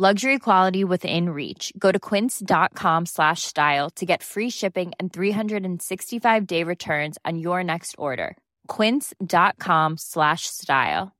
Luxury 0.00 0.38
quality 0.38 0.84
within 0.84 1.30
reach. 1.30 1.72
Go 1.76 1.90
to 1.90 1.98
quince.com 1.98 3.06
slash 3.06 3.42
style 3.42 3.90
to 3.96 4.06
get 4.06 4.22
free 4.22 4.48
shipping 4.48 4.92
and 5.00 5.12
365 5.12 6.46
day 6.46 6.62
returns 6.62 7.18
on 7.24 7.38
your 7.40 7.64
next 7.64 7.96
order. 7.98 8.36
Quince.com 8.68 9.96
slash 9.98 10.42
style. 10.46 11.10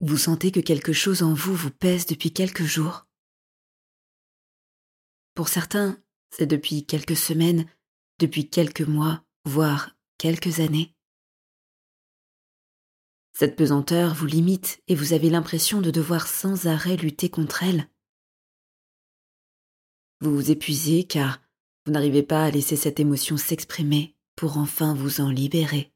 Vous 0.00 0.16
sentez 0.16 0.52
que 0.52 0.60
quelque 0.60 0.92
chose 0.92 1.24
en 1.24 1.34
vous 1.34 1.56
vous 1.56 1.72
pèse 1.72 2.06
depuis 2.06 2.30
quelques 2.30 2.62
jours 2.62 3.06
Pour 5.34 5.48
certains, 5.48 5.98
c'est 6.30 6.46
depuis 6.46 6.86
quelques 6.86 7.16
semaines, 7.16 7.66
depuis 8.20 8.48
quelques 8.48 8.86
mois, 8.86 9.22
voire 9.44 9.90
quelques 10.18 10.60
années. 10.60 10.94
Cette 13.40 13.56
pesanteur 13.56 14.12
vous 14.12 14.26
limite 14.26 14.82
et 14.86 14.94
vous 14.94 15.14
avez 15.14 15.30
l'impression 15.30 15.80
de 15.80 15.90
devoir 15.90 16.26
sans 16.26 16.66
arrêt 16.66 16.98
lutter 16.98 17.30
contre 17.30 17.62
elle. 17.62 17.88
Vous 20.20 20.34
vous 20.34 20.50
épuisez 20.50 21.04
car 21.04 21.40
vous 21.86 21.92
n'arrivez 21.92 22.22
pas 22.22 22.44
à 22.44 22.50
laisser 22.50 22.76
cette 22.76 23.00
émotion 23.00 23.38
s'exprimer 23.38 24.14
pour 24.36 24.58
enfin 24.58 24.92
vous 24.92 25.22
en 25.22 25.30
libérer. 25.30 25.90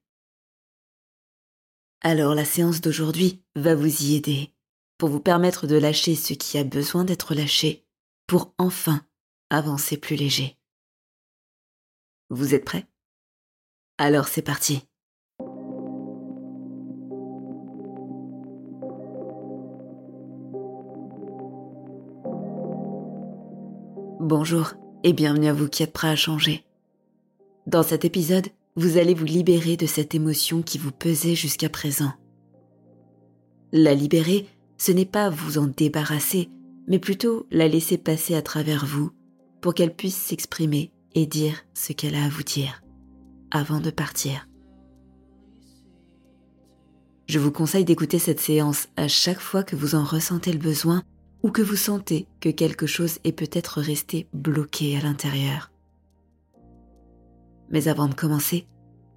Alors 2.01 2.35
la 2.35 2.47
séance 2.47 2.81
d'aujourd'hui 2.81 3.45
va 3.57 3.75
vous 3.75 4.05
y 4.05 4.15
aider 4.15 4.55
pour 4.97 5.11
vous 5.11 5.21
permettre 5.21 5.67
de 5.67 5.77
lâcher 5.77 6.15
ce 6.15 6.33
qui 6.33 6.57
a 6.57 6.65
besoin 6.65 7.05
d'être 7.05 7.35
lâché 7.35 7.87
pour 8.27 8.55
enfin 8.57 9.07
avancer 9.51 9.99
plus 9.99 10.17
léger. 10.17 10.57
Vous 12.31 12.55
êtes 12.55 12.65
prêts? 12.65 12.87
Alors 13.99 14.29
c'est 14.29 14.41
parti. 14.41 14.89
Bonjour 24.37 24.73
et 25.05 25.13
bienvenue 25.13 25.47
à 25.47 25.53
vous 25.53 25.69
qui 25.69 25.85
êtes 25.85 25.93
prêts 25.93 26.09
à 26.09 26.17
changer. 26.17 26.65
Dans 27.69 27.85
cet 27.85 28.05
épisode, 28.05 28.49
vous 28.75 28.99
allez 28.99 29.15
vous 29.15 29.25
libérer 29.25 29.77
de 29.77 29.87
cette 29.87 30.13
émotion 30.13 30.61
qui 30.61 30.77
vous 30.77 30.91
pesait 30.91 31.37
jusqu'à 31.37 31.69
présent. 31.69 32.13
La 33.71 33.95
libérer, 33.95 34.49
ce 34.77 34.91
n'est 34.91 35.05
pas 35.05 35.31
vous 35.31 35.59
en 35.59 35.69
débarrasser, 35.69 36.51
mais 36.89 36.99
plutôt 36.99 37.47
la 37.53 37.69
laisser 37.69 37.97
passer 37.97 38.35
à 38.35 38.43
travers 38.43 38.85
vous 38.85 39.13
pour 39.61 39.73
qu'elle 39.73 39.95
puisse 39.95 40.17
s'exprimer 40.17 40.91
et 41.15 41.27
dire 41.27 41.55
ce 41.73 41.93
qu'elle 41.93 42.17
a 42.17 42.25
à 42.25 42.29
vous 42.29 42.43
dire 42.43 42.83
avant 43.53 43.79
de 43.79 43.91
partir. 43.91 44.49
Je 47.29 47.39
vous 47.39 47.53
conseille 47.53 47.85
d'écouter 47.85 48.19
cette 48.19 48.41
séance 48.41 48.89
à 48.97 49.07
chaque 49.07 49.39
fois 49.39 49.63
que 49.63 49.77
vous 49.77 49.95
en 49.95 50.03
ressentez 50.03 50.51
le 50.53 50.59
besoin 50.59 51.05
ou 51.45 51.51
que 51.51 51.61
vous 51.61 51.77
sentez 51.77 52.27
que 52.41 52.49
quelque 52.49 52.87
chose 52.87 53.19
est 53.23 53.33
peut-être 53.33 53.83
resté 53.83 54.27
bloqué 54.33 54.97
à 54.97 55.03
l'intérieur. 55.03 55.71
Mais 57.69 57.87
avant 57.87 58.09
de 58.09 58.15
commencer, 58.15 58.67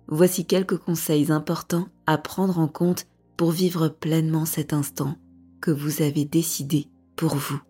voici 0.09 0.45
quelques 0.45 0.77
conseils 0.77 1.31
importants 1.31 1.87
à 2.05 2.17
prendre 2.17 2.59
en 2.59 2.67
compte 2.67 3.07
pour 3.37 3.51
vivre 3.51 3.87
pleinement 3.87 4.45
cet 4.45 4.73
instant 4.73 5.15
que 5.61 5.71
vous 5.71 6.01
avez 6.01 6.25
décidé 6.25 6.87
pour 7.15 7.33
vous. 7.33 7.61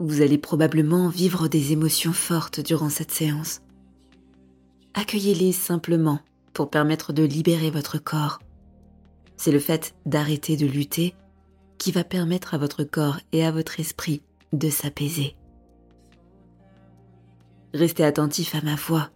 Vous 0.00 0.20
allez 0.20 0.38
probablement 0.38 1.08
vivre 1.08 1.46
des 1.46 1.70
émotions 1.70 2.12
fortes 2.12 2.58
durant 2.58 2.90
cette 2.90 3.12
séance. 3.12 3.62
Accueillez-les 4.94 5.52
simplement 5.52 6.18
pour 6.52 6.70
permettre 6.70 7.12
de 7.12 7.22
libérer 7.22 7.70
votre 7.70 7.98
corps. 7.98 8.40
C'est 9.36 9.52
le 9.52 9.60
fait 9.60 9.94
d'arrêter 10.06 10.56
de 10.56 10.66
lutter 10.66 11.14
qui 11.78 11.92
va 11.92 12.04
permettre 12.04 12.54
à 12.54 12.58
votre 12.58 12.84
corps 12.84 13.20
et 13.32 13.44
à 13.44 13.50
votre 13.50 13.80
esprit 13.80 14.22
de 14.52 14.68
s'apaiser. 14.70 15.36
Restez 17.72 18.04
attentif 18.04 18.54
à 18.54 18.62
ma 18.62 18.76
voix. 18.76 19.10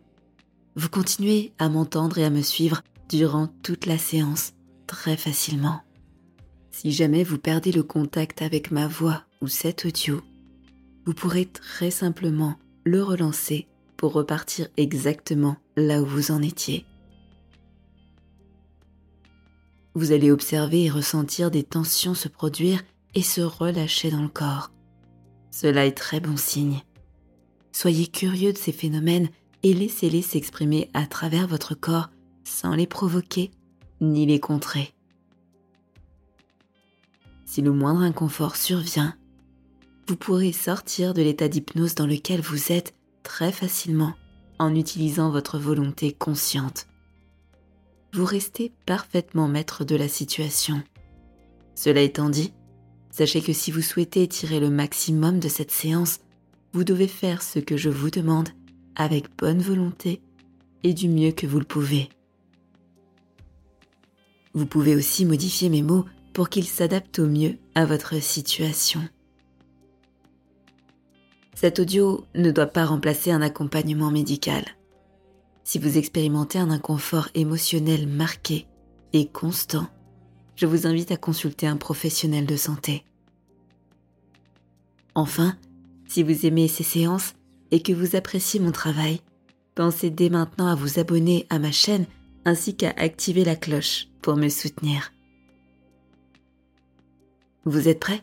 Vous 0.75 0.89
continuez 0.89 1.53
à 1.59 1.69
m'entendre 1.69 2.19
et 2.19 2.25
à 2.25 2.31
me 2.31 2.43
suivre 2.43 2.83
durant 3.09 3.49
toute 3.63 3.87
la 3.87 3.99
séance 3.99 4.53
très 4.87 5.17
facilement. 5.17 5.81
Si 6.71 6.93
jamais 6.93 7.25
vous 7.25 7.39
perdez 7.39 7.73
le 7.73 7.83
contact 7.83 8.43
avec 8.43 8.71
ma 8.71 8.87
voix 8.87 9.25
ou 9.43 9.49
cet 9.49 9.85
audio, 9.85 10.21
vous 11.07 11.15
pourrez 11.15 11.47
très 11.47 11.91
simplement 11.91 12.57
le 12.85 13.03
relancer 13.03 13.67
pour 13.97 14.13
repartir 14.13 14.69
exactement 14.77 15.57
là 15.77 16.01
où 16.03 16.07
vous 16.07 16.31
en 16.31 16.43
étiez. 16.43 16.87
Vous 19.99 20.13
allez 20.13 20.31
observer 20.31 20.85
et 20.85 20.91
ressentir 20.91 21.51
des 21.51 21.65
tensions 21.65 22.15
se 22.15 22.29
produire 22.29 22.85
et 23.17 23.23
se 23.23 23.41
relâcher 23.41 24.13
dans 24.13 24.23
le 24.23 24.29
corps. 24.29 24.71
Cela 25.51 25.87
est 25.87 25.97
très 25.97 26.21
bon 26.21 26.37
signe. 26.37 26.83
Soyez 27.73 28.07
curieux 28.07 28.53
de 28.53 28.59
ces 28.59 28.71
phénomènes 28.71 29.29
et 29.65 29.75
laissez-les 29.75 30.23
s'exprimer 30.23 30.89
à 30.95 31.09
travers 31.09 31.49
votre 31.49 31.75
corps 31.75 32.11
sans 32.45 32.77
les 32.77 32.87
provoquer 32.87 33.51
ni 34.01 34.25
les 34.25 34.39
contrer. 34.39 34.95
Si 37.45 37.61
le 37.61 37.73
moindre 37.73 38.03
inconfort 38.03 38.55
survient, 38.55 39.17
vous 40.07 40.17
pourrez 40.17 40.53
sortir 40.53 41.13
de 41.13 41.23
l'état 41.23 41.49
d'hypnose 41.49 41.97
dans 41.97 42.07
lequel 42.07 42.41
vous 42.41 42.71
êtes 42.71 42.95
très 43.25 43.51
facilement 43.51 44.15
en 44.61 44.77
utilisant 44.77 45.33
votre 45.33 45.59
volonté 45.59 46.13
consciente. 46.13 46.88
Vous 48.13 48.25
restez 48.25 48.73
parfaitement 48.87 49.49
maître 49.49 49.85
de 49.85 49.97
la 49.97 50.09
situation. 50.09 50.83
Cela 51.75 52.01
étant 52.01 52.31
dit, 52.31 52.53
sachez 53.11 53.41
que 53.41 53.53
si 53.53 53.71
vous 53.71 53.83
souhaitez 53.83 54.27
tirer 54.27 54.61
le 54.61 54.71
maximum 54.71 55.39
de 55.41 55.49
cette 55.49 55.71
séance, 55.71 56.21
vous 56.73 56.85
devez 56.85 57.09
faire 57.09 57.43
ce 57.43 57.59
que 57.59 57.77
je 57.77 57.91
vous 57.91 58.11
demande 58.11 58.49
avec 58.97 59.27
bonne 59.37 59.61
volonté 59.61 60.21
et 60.83 60.95
du 60.95 61.09
mieux 61.09 61.33
que 61.33 61.47
vous 61.47 61.59
le 61.59 61.65
pouvez. 61.65 62.09
Vous 64.55 64.67
pouvez 64.67 64.97
aussi 64.97 65.25
modifier 65.25 65.69
mes 65.69 65.83
mots 65.83 66.05
pour 66.33 66.49
qu'ils 66.49 66.67
s'adaptent 66.67 67.19
au 67.19 67.27
mieux 67.27 67.57
à 67.75 67.85
votre 67.85 68.21
situation. 68.23 69.01
Cet 71.55 71.79
audio 71.81 72.25
ne 72.35 72.51
doit 72.51 72.67
pas 72.67 72.87
remplacer 72.87 73.33
un 73.33 73.43
accompagnement 73.43 74.11
médical. 74.11 74.65
Si 75.69 75.79
vous 75.79 75.99
expérimentez 75.99 76.59
un 76.59 76.71
inconfort 76.71 77.29
émotionnel 77.35 78.09
marqué 78.09 78.67
et 79.13 79.29
constant, 79.29 79.87
je 80.57 80.65
vous 80.65 80.87
invite 80.87 81.11
à 81.11 81.19
consulter 81.19 81.67
un 81.67 81.77
professionnel 81.77 82.47
de 82.47 82.57
santé. 82.57 83.05
Enfin, 85.15 85.59
si 86.07 86.23
vous 86.23 86.47
aimez 86.47 86.69
ces 86.69 86.85
séances 86.85 87.35
et 87.71 87.83
que 87.83 87.93
vous 87.93 88.17
appréciez 88.17 88.61
mon 88.61 88.73
travail, 88.73 89.21
pensez 89.75 90.09
dès 90.09 90.31
maintenant 90.31 90.69
à 90.69 90.75
vous 90.75 90.99
abonner 90.99 91.47
à 91.51 91.59
ma 91.59 91.71
chaîne 91.71 92.07
ainsi 92.47 92.75
qu'à 92.75 92.95
activer 92.97 93.45
la 93.45 93.55
cloche 93.55 94.09
pour 94.23 94.37
me 94.37 94.49
soutenir. 94.49 95.13
Vous 97.67 97.89
êtes 97.89 98.01
prêts? 98.01 98.23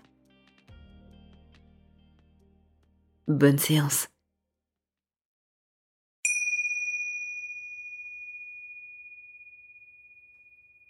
Bonne 3.28 3.60
séance. 3.60 4.08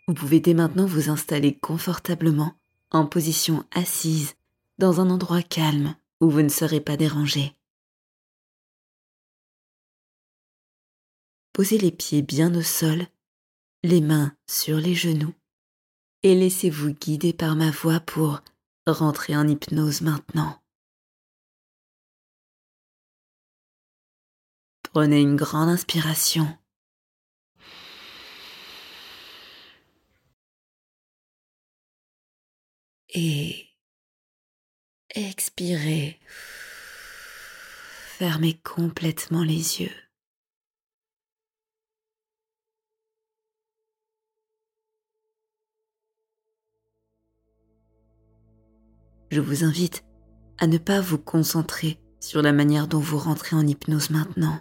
Vous 0.08 0.14
pouvez 0.14 0.40
dès 0.40 0.54
maintenant 0.54 0.86
vous 0.86 1.10
installer 1.10 1.58
confortablement 1.58 2.54
en 2.92 3.06
position 3.06 3.66
assise 3.72 4.36
dans 4.78 5.02
un 5.02 5.10
endroit 5.10 5.42
calme 5.42 5.96
où 6.22 6.30
vous 6.30 6.42
ne 6.42 6.50
serez 6.50 6.80
pas 6.80 6.98
dérangé. 6.98 7.56
Posez 11.54 11.78
les 11.78 11.92
pieds 11.92 12.22
bien 12.22 12.54
au 12.54 12.62
sol, 12.62 13.08
les 13.84 14.02
mains 14.02 14.36
sur 14.46 14.78
les 14.78 14.94
genoux 14.94 15.34
et 16.22 16.36
laissez-vous 16.36 16.94
guider 16.94 17.34
par 17.34 17.56
ma 17.56 17.72
voix 17.72 18.00
pour 18.00 18.42
rentrer 18.88 19.36
en 19.38 19.48
hypnose 19.48 20.02
maintenant. 20.02 20.62
Prenez 24.84 25.22
une 25.22 25.36
grande 25.36 25.70
inspiration. 25.70 26.48
Et 33.18 33.70
expirez. 35.16 36.20
Fermez 38.18 38.60
complètement 38.62 39.42
les 39.42 39.80
yeux. 39.82 39.96
Je 49.32 49.40
vous 49.40 49.64
invite 49.64 50.04
à 50.58 50.68
ne 50.68 50.78
pas 50.78 51.00
vous 51.00 51.18
concentrer 51.18 52.02
sur 52.20 52.42
la 52.42 52.52
manière 52.52 52.90
dont 52.90 53.00
vous 53.00 53.18
rentrez 53.18 53.56
en 53.56 53.66
hypnose 53.66 54.10
maintenant. 54.10 54.60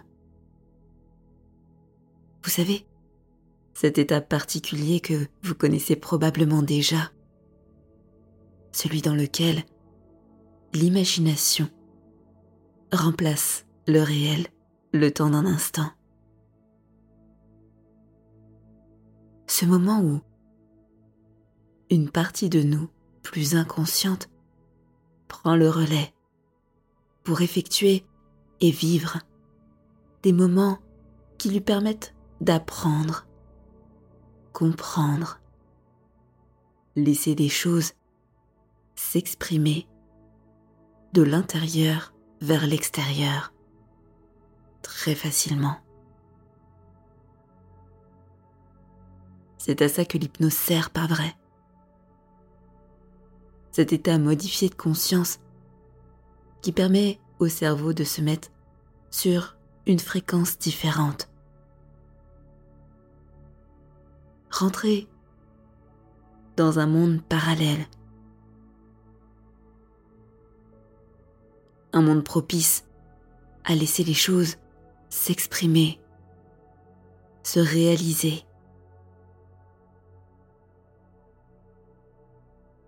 Vous 2.41 2.49
savez, 2.49 2.85
cet 3.73 3.97
état 3.97 4.21
particulier 4.21 5.01
que 5.01 5.27
vous 5.43 5.55
connaissez 5.55 5.97
probablement 5.97 6.61
déjà, 6.61 7.11
celui 8.75 9.01
dans 9.01 9.15
lequel 9.15 9.63
l'imagination 10.73 11.69
remplace 12.91 13.65
le 13.87 14.01
réel 14.01 14.47
le 14.91 15.11
temps 15.11 15.29
d'un 15.29 15.45
instant. 15.45 15.89
Ce 19.47 19.65
moment 19.65 20.01
où 20.01 20.19
une 21.89 22.09
partie 22.09 22.49
de 22.49 22.63
nous, 22.63 22.89
plus 23.23 23.55
inconsciente, 23.55 24.27
prend 25.29 25.55
le 25.55 25.69
relais 25.69 26.13
pour 27.23 27.39
effectuer 27.39 28.03
et 28.59 28.71
vivre 28.71 29.19
des 30.21 30.33
moments 30.33 30.79
qui 31.37 31.49
lui 31.49 31.61
permettent 31.61 32.13
d'apprendre, 32.41 33.25
comprendre, 34.51 35.39
laisser 36.97 37.35
des 37.35 37.49
choses 37.49 37.93
s'exprimer 38.95 39.87
de 41.13 41.21
l'intérieur 41.21 42.13
vers 42.41 42.67
l'extérieur 42.67 43.53
très 44.81 45.15
facilement. 45.15 45.77
C'est 49.57 49.81
à 49.81 49.89
ça 49.89 50.05
que 50.05 50.17
l'hypnose 50.17 50.53
sert, 50.53 50.91
pas 50.91 51.07
vrai 51.07 51.35
Cet 53.71 53.93
état 53.93 54.17
modifié 54.19 54.69
de 54.69 54.75
conscience 54.75 55.39
qui 56.61 56.71
permet 56.71 57.19
au 57.39 57.47
cerveau 57.47 57.93
de 57.93 58.03
se 58.03 58.21
mettre 58.21 58.49
sur 59.09 59.57
une 59.87 59.99
fréquence 59.99 60.57
différente. 60.57 61.29
Rentrer 64.51 65.07
dans 66.57 66.79
un 66.79 66.87
monde 66.87 67.21
parallèle 67.23 67.85
un 71.95 72.01
monde 72.01 72.23
propice 72.23 72.85
à 73.63 73.73
laisser 73.73 74.03
les 74.03 74.13
choses 74.13 74.57
s'exprimer, 75.09 75.99
se 77.41 77.59
réaliser. 77.59 78.43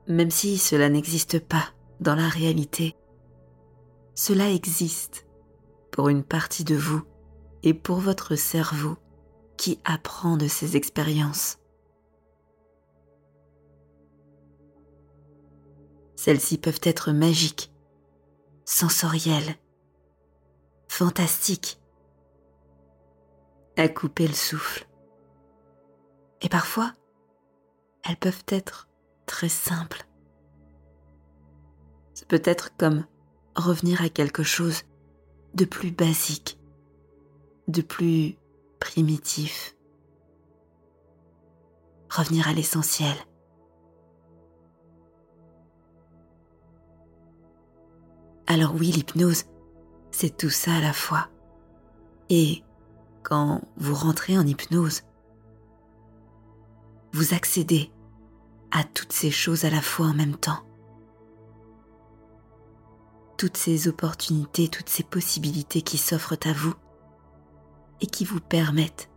Même 0.07 0.29
si 0.29 0.57
cela 0.57 0.89
n'existe 0.89 1.39
pas 1.39 1.69
dans 2.01 2.15
la 2.15 2.27
réalité, 2.27 2.95
cela 4.13 4.51
existe 4.51 5.25
pour 5.91 6.09
une 6.09 6.23
partie 6.23 6.65
de 6.65 6.75
vous 6.75 7.01
et 7.63 7.73
pour 7.73 7.97
votre 7.97 8.35
cerveau 8.35 8.97
qui 9.55 9.79
apprend 9.85 10.35
de 10.35 10.47
ces 10.47 10.75
expériences. 10.75 11.59
Celles-ci 16.15 16.57
peuvent 16.57 16.81
être 16.83 17.13
magiques 17.13 17.71
sensorielle, 18.67 19.55
fantastique, 20.89 21.81
à 23.77 23.87
couper 23.87 24.27
le 24.27 24.33
souffle. 24.33 24.85
Et 26.41 26.49
parfois, 26.49 26.91
elles 28.03 28.17
peuvent 28.17 28.43
être 28.49 28.89
très 29.25 29.47
simples. 29.47 30.05
C'est 32.13 32.27
peut 32.27 32.41
être 32.43 32.75
comme 32.75 33.05
revenir 33.55 34.01
à 34.01 34.09
quelque 34.09 34.43
chose 34.43 34.83
de 35.53 35.63
plus 35.63 35.91
basique, 35.91 36.59
de 37.69 37.81
plus 37.81 38.35
primitif. 38.81 39.77
Revenir 42.09 42.49
à 42.49 42.53
l'essentiel. 42.53 43.15
Alors 48.47 48.73
oui, 48.73 48.91
l'hypnose, 48.91 49.43
c'est 50.11 50.37
tout 50.37 50.49
ça 50.49 50.75
à 50.75 50.81
la 50.81 50.93
fois. 50.93 51.27
Et 52.29 52.63
quand 53.23 53.61
vous 53.75 53.93
rentrez 53.93 54.37
en 54.37 54.47
hypnose, 54.47 55.03
vous 57.11 57.33
accédez 57.33 57.91
à 58.71 58.83
toutes 58.83 59.11
ces 59.11 59.31
choses 59.31 59.65
à 59.65 59.69
la 59.69 59.81
fois 59.81 60.07
en 60.07 60.13
même 60.13 60.37
temps. 60.37 60.63
Toutes 63.37 63.57
ces 63.57 63.87
opportunités, 63.87 64.69
toutes 64.69 64.89
ces 64.89 65.03
possibilités 65.03 65.81
qui 65.81 65.97
s'offrent 65.97 66.37
à 66.45 66.53
vous 66.53 66.73
et 68.01 68.07
qui 68.07 68.25
vous 68.25 68.39
permettent, 68.39 69.09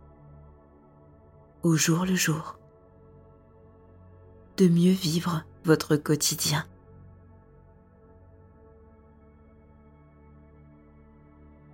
au 1.63 1.75
jour 1.75 2.05
le 2.05 2.15
jour, 2.15 2.59
de 4.57 4.67
mieux 4.67 4.91
vivre 4.91 5.43
votre 5.63 5.95
quotidien. 5.95 6.65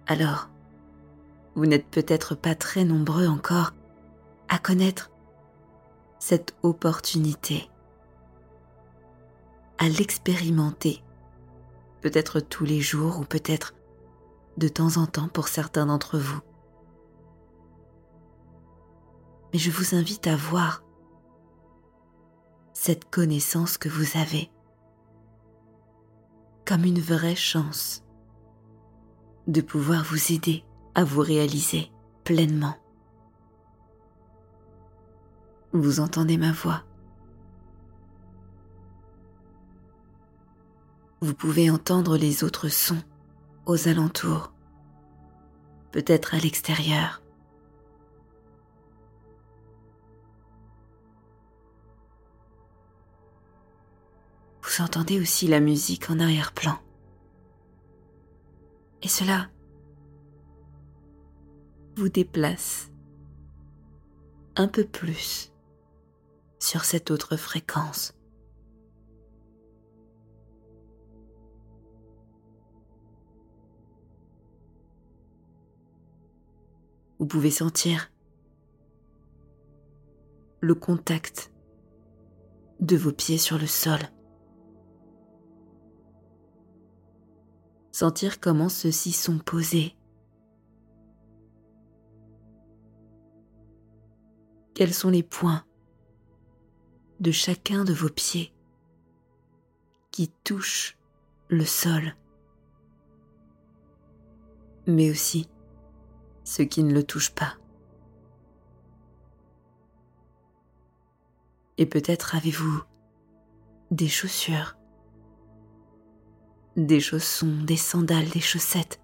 Alors, 0.08 0.50
vous 1.56 1.66
n'êtes 1.66 1.88
peut-être 1.88 2.34
pas 2.34 2.56
très 2.56 2.86
nombreux 2.86 3.28
encore 3.28 3.74
à 4.48 4.58
connaître 4.58 5.12
cette 6.18 6.56
opportunité, 6.64 7.70
à 9.78 9.90
l'expérimenter, 9.90 11.04
peut-être 12.02 12.40
tous 12.40 12.64
les 12.64 12.80
jours 12.80 13.20
ou 13.20 13.26
peut-être 13.26 13.74
de 14.56 14.70
temps 14.70 14.96
en 14.98 15.08
temps 15.08 15.28
pour 15.28 15.50
certains 15.50 15.86
d'entre 15.88 16.18
vous. 16.18 16.40
Mais 19.52 19.60
je 19.60 19.72
vous 19.72 19.94
invite 19.94 20.28
à 20.28 20.36
voir 20.36 20.84
cette 22.74 23.10
connaissance 23.10 23.78
que 23.78 23.90
vous 23.90 24.18
avez 24.18 24.50
comme 26.66 26.84
une 26.84 27.00
vraie 27.00 27.36
chance 27.36 28.04
de 29.48 29.62
pouvoir 29.62 30.04
vous 30.04 30.34
aider 30.34 30.64
à 30.94 31.04
vous 31.04 31.22
réaliser 31.22 31.92
pleinement. 32.24 32.76
Vous 35.74 36.00
entendez 36.00 36.38
ma 36.38 36.52
voix? 36.52 36.84
Vous 41.22 41.34
pouvez 41.34 41.70
entendre 41.70 42.18
les 42.18 42.44
autres 42.44 42.68
sons 42.70 43.02
aux 43.66 43.88
alentours, 43.88 44.54
peut-être 45.92 46.36
à 46.36 46.38
l'extérieur. 46.38 47.22
Vous 54.62 54.84
entendez 54.84 55.20
aussi 55.20 55.48
la 55.48 55.60
musique 55.60 56.10
en 56.10 56.20
arrière-plan. 56.20 56.78
Et 59.02 59.08
cela 59.08 59.50
vous 61.96 62.10
déplace 62.10 62.92
un 64.56 64.68
peu 64.68 64.86
plus 64.86 65.54
sur 66.60 66.84
cette 66.84 67.12
autre 67.12 67.38
fréquence. 67.38 68.14
Vous 77.20 77.26
pouvez 77.26 77.52
sentir 77.52 78.12
le 80.62 80.76
contact 80.76 81.52
de 82.80 82.96
vos 82.96 83.12
pieds 83.12 83.38
sur 83.38 83.58
le 83.58 83.68
sol. 83.68 84.00
Sentir 87.98 88.40
comment 88.40 88.70
ceux-ci 88.70 89.12
sont 89.12 89.40
posés. 89.40 89.98
Quels 94.76 94.94
sont 94.94 95.10
les 95.10 95.24
points 95.24 95.66
de 97.20 97.32
chacun 97.32 97.86
de 97.86 97.94
vos 97.94 98.10
pieds 98.10 98.54
qui 100.12 100.30
touchent 100.44 100.96
le 101.48 101.66
sol, 101.66 102.16
mais 104.86 105.10
aussi 105.10 105.50
ceux 106.44 106.66
qui 106.66 106.84
ne 106.84 106.94
le 106.94 107.04
touchent 107.04 107.34
pas? 107.34 107.56
Et 111.80 111.88
peut-être 111.88 112.36
avez-vous 112.36 112.84
des 113.90 114.08
chaussures, 114.08 114.77
des 116.78 117.00
chaussons, 117.00 117.64
des 117.64 117.76
sandales, 117.76 118.30
des 118.30 118.40
chaussettes. 118.40 119.02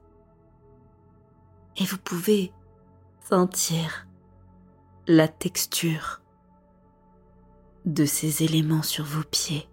Et 1.75 1.85
vous 1.85 1.97
pouvez 1.97 2.53
sentir 3.27 4.07
la 5.07 5.27
texture 5.27 6.21
de 7.85 8.05
ces 8.05 8.43
éléments 8.43 8.83
sur 8.83 9.03
vos 9.03 9.23
pieds. 9.23 9.67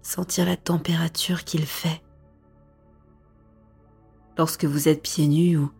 Sentir 0.00 0.46
la 0.46 0.56
température 0.56 1.44
qu'il 1.44 1.66
fait 1.66 2.02
lorsque 4.38 4.64
vous 4.64 4.88
êtes 4.88 5.02
pieds 5.02 5.28
nus 5.28 5.58
ou 5.58 5.70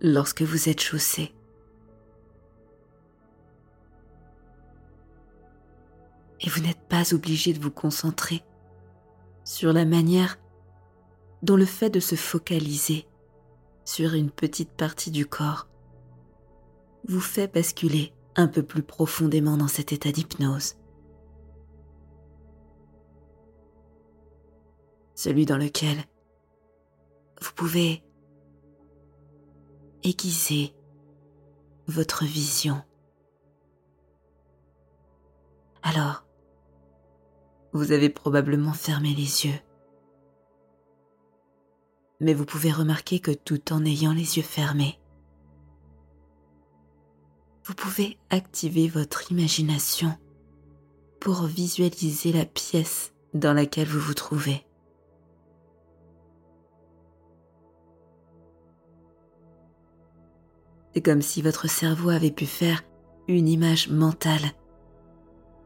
lorsque 0.00 0.42
vous 0.42 0.68
êtes 0.68 0.80
chaussés. 0.80 1.34
Et 6.40 6.48
vous 6.48 6.60
n'êtes 6.60 6.88
pas 6.88 7.14
obligé 7.14 7.52
de 7.52 7.60
vous 7.60 7.70
concentrer 7.70 8.42
sur 9.44 9.72
la 9.72 9.84
manière 9.84 10.38
dont 11.42 11.56
le 11.56 11.66
fait 11.66 11.90
de 11.90 12.00
se 12.00 12.14
focaliser 12.14 13.06
sur 13.84 14.14
une 14.14 14.30
petite 14.30 14.70
partie 14.70 15.10
du 15.10 15.26
corps 15.26 15.68
vous 17.06 17.20
fait 17.20 17.52
basculer 17.52 18.12
un 18.34 18.48
peu 18.48 18.62
plus 18.62 18.82
profondément 18.82 19.56
dans 19.56 19.68
cet 19.68 19.92
état 19.92 20.10
d'hypnose. 20.10 20.76
Celui 25.14 25.46
dans 25.46 25.58
lequel 25.58 25.98
vous 27.40 27.52
pouvez 27.54 28.02
aiguiser 30.02 30.74
votre 31.86 32.24
vision. 32.24 32.82
Alors, 35.82 36.23
vous 37.74 37.90
avez 37.90 38.08
probablement 38.08 38.72
fermé 38.72 39.10
les 39.10 39.46
yeux. 39.46 39.60
Mais 42.20 42.32
vous 42.32 42.46
pouvez 42.46 42.70
remarquer 42.70 43.18
que 43.18 43.32
tout 43.32 43.72
en 43.72 43.84
ayant 43.84 44.12
les 44.12 44.36
yeux 44.36 44.44
fermés, 44.44 44.98
vous 47.64 47.74
pouvez 47.74 48.16
activer 48.30 48.88
votre 48.88 49.32
imagination 49.32 50.16
pour 51.18 51.44
visualiser 51.44 52.32
la 52.32 52.44
pièce 52.44 53.12
dans 53.32 53.52
laquelle 53.52 53.88
vous 53.88 54.00
vous 54.00 54.14
trouvez. 54.14 54.64
C'est 60.94 61.02
comme 61.02 61.22
si 61.22 61.42
votre 61.42 61.68
cerveau 61.68 62.10
avait 62.10 62.30
pu 62.30 62.46
faire 62.46 62.84
une 63.26 63.48
image 63.48 63.88
mentale, 63.88 64.52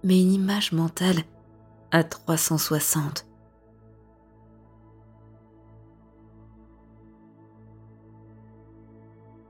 mais 0.03 0.23
une 0.23 0.33
image 0.33 0.73
mentale 0.73 1.23
à 1.91 2.05
360. 2.05 3.27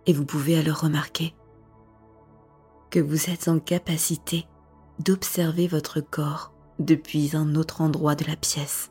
Et 0.07 0.13
vous 0.13 0.25
pouvez 0.25 0.59
alors 0.59 0.81
remarquer 0.81 1.35
que 2.91 2.99
vous 2.99 3.29
êtes 3.31 3.49
en 3.49 3.59
capacité 3.59 4.47
d'observer 4.99 5.67
votre 5.67 6.01
corps 6.01 6.53
depuis 6.79 7.37
un 7.37 7.55
autre 7.55 7.81
endroit 7.81 8.15
de 8.15 8.25
la 8.25 8.37
pièce. 8.37 8.91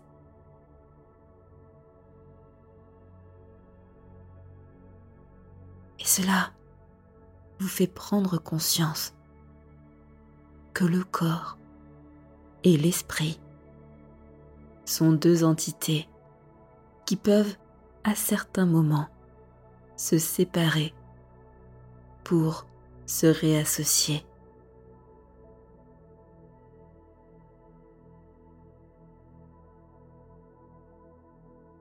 Et 6.00 6.06
cela 6.06 6.51
vous 7.60 7.68
fait 7.68 7.88
prendre 7.88 8.38
conscience 8.38 9.16
que 10.74 10.86
le 10.86 11.04
corps 11.04 11.58
et 12.68 12.76
l'esprit 12.76 13.40
sont 14.84 15.14
deux 15.14 15.46
entités 15.46 16.10
qui 17.06 17.16
peuvent 17.16 17.56
à 18.04 18.14
certains 18.14 18.66
moments 18.66 19.08
se 19.96 20.18
séparer 20.18 20.94
pour 22.26 22.68
se 23.06 23.28
réassocier. 23.28 24.26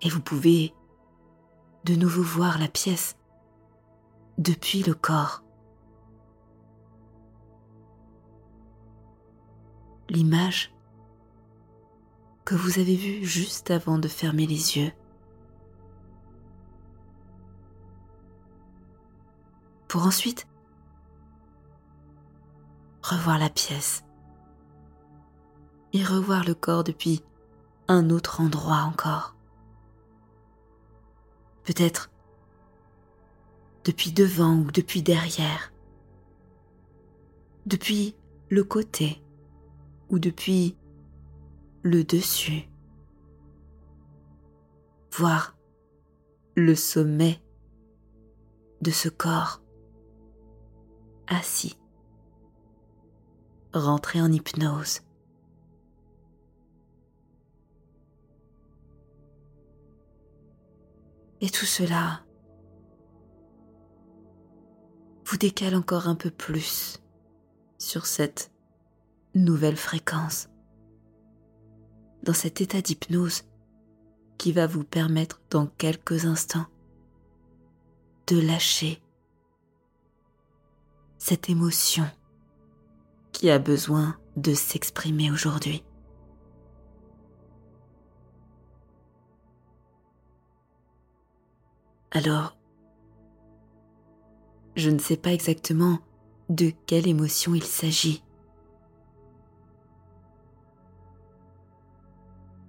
Et 0.03 0.09
vous 0.09 0.21
pouvez 0.21 0.73
de 1.83 1.97
nouveau 1.97 2.23
voir 2.23 2.59
la 2.59 2.69
pièce 2.69 3.17
depuis 4.39 4.85
le 4.85 4.95
corps. 4.95 5.43
l'image 10.09 10.73
que 12.47 12.55
vous 12.55 12.79
avez 12.79 12.95
vue 12.95 13.25
juste 13.25 13.73
avant 13.73 13.99
de 13.99 14.07
fermer 14.07 14.47
les 14.47 14.79
yeux. 14.79 14.93
Pour 19.89 20.07
ensuite 20.07 20.47
revoir 23.03 23.41
la 23.41 23.51
pièce 23.51 24.05
et 25.93 26.05
revoir 26.05 26.45
le 26.45 26.55
corps 26.55 26.85
depuis 26.85 27.25
un 27.89 28.11
autre 28.11 28.41
endroit 28.41 28.83
encore. 28.83 29.35
Peut-être 31.65 32.11
depuis 33.85 34.13
devant 34.13 34.55
ou 34.55 34.71
depuis 34.71 35.03
derrière, 35.03 35.73
depuis 37.67 38.15
le 38.51 38.63
côté 38.63 39.21
ou 40.11 40.21
depuis 40.21 40.77
le 41.87 42.03
dessus. 42.03 42.69
Voir 45.13 45.57
le 46.57 46.75
sommet 46.75 47.41
de 48.81 48.91
ce 48.91 49.09
corps 49.09 49.63
assis, 51.29 51.79
rentrer 53.73 54.21
en 54.21 54.33
hypnose. 54.33 55.03
Et 61.41 61.51
tout 61.51 61.67
cela 61.67 62.25
vous 65.25 65.37
décale 65.37 65.77
encore 65.77 66.09
un 66.09 66.17
peu 66.17 66.31
plus 66.31 67.01
sur 67.79 68.07
cette 68.07 68.51
nouvelle 69.35 69.77
fréquence, 69.77 70.49
dans 72.27 72.35
cet 72.35 72.61
état 72.61 72.83
d'hypnose 72.83 73.45
qui 74.37 74.53
va 74.53 74.67
vous 74.67 74.85
permettre 74.85 75.41
dans 75.49 75.67
quelques 75.67 76.27
instants 76.27 76.67
de 78.27 78.41
lâcher 78.41 79.01
cette 81.19 81.49
émotion 81.49 82.05
qui 83.33 83.49
a 83.49 83.61
besoin 83.61 84.19
de 84.37 84.55
s'exprimer 84.55 85.31
aujourd'hui. 85.31 85.85
Alors, 92.11 92.57
je 94.75 94.91
ne 94.91 94.99
sais 94.99 95.17
pas 95.17 95.33
exactement 95.33 96.01
de 96.49 96.73
quelle 96.87 97.07
émotion 97.07 97.55
il 97.55 97.63
s'agit. 97.63 98.26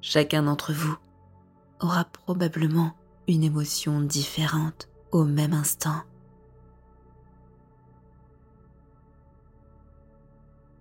Chacun 0.10 0.44
d'entre 0.44 0.72
vous 0.72 0.96
aura 1.82 2.06
probablement 2.06 2.96
une 3.28 3.44
émotion 3.44 4.00
différente 4.00 4.88
au 5.12 5.26
même 5.26 5.52
instant. 5.52 6.02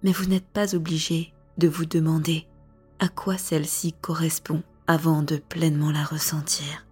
Mais 0.04 0.12
vous 0.12 0.26
n'êtes 0.26 0.46
pas 0.46 0.76
obligé 0.76 1.34
de 1.58 1.66
vous 1.66 1.86
demander 1.86 2.46
à 3.00 3.08
quoi 3.08 3.36
celle-ci 3.36 3.94
correspond 3.94 4.62
avant 4.86 5.22
de 5.22 5.38
pleinement 5.38 5.90
la 5.90 6.04
ressentir. 6.04 6.86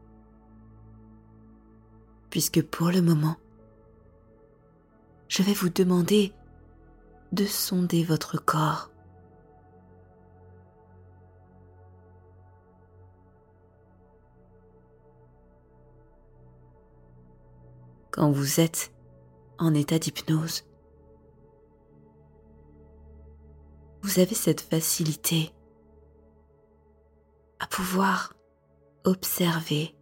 Puisque 2.31 2.62
pour 2.62 2.91
le 2.91 3.00
moment, 3.00 3.37
je 5.29 5.45
vais 5.45 5.55
vous 5.55 5.71
demander 5.71 6.33
de 7.31 7.45
sonder 7.45 8.03
votre 8.03 8.45
corps 8.45 8.91
quand 18.14 18.30
vous 18.30 18.61
êtes 18.61 18.92
en 19.59 19.75
état 19.75 19.99
d'hypnose. 19.99 20.62
Vous 24.02 24.21
avez 24.21 24.37
cette 24.37 24.61
facilité 24.61 25.52
à 27.59 27.66
pouvoir 27.66 28.33
observer, 29.02 29.97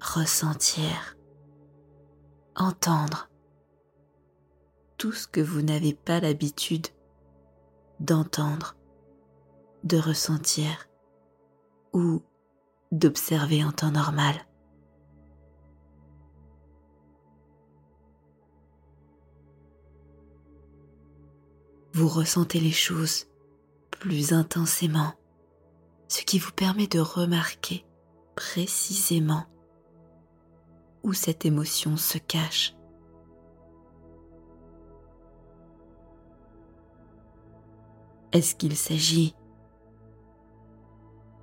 ressentir, 0.00 1.18
entendre 2.54 3.28
tout 4.96 5.12
ce 5.12 5.28
que 5.28 5.42
vous 5.42 5.60
n'avez 5.60 5.92
pas 5.92 6.18
l'habitude 6.18 6.86
d'entendre, 8.00 8.74
de 9.84 9.98
ressentir 9.98 10.88
ou 11.92 12.22
d'observer 12.90 13.62
en 13.64 13.72
temps 13.72 13.90
normal. 13.90 14.46
Vous 21.96 22.08
ressentez 22.08 22.60
les 22.60 22.72
choses 22.72 23.24
plus 23.90 24.34
intensément, 24.34 25.14
ce 26.08 26.20
qui 26.20 26.38
vous 26.38 26.52
permet 26.52 26.86
de 26.86 27.00
remarquer 27.00 27.86
précisément 28.34 29.46
où 31.02 31.14
cette 31.14 31.46
émotion 31.46 31.96
se 31.96 32.18
cache. 32.18 32.74
Est-ce 38.32 38.56
qu'il 38.56 38.76
s'agit 38.76 39.34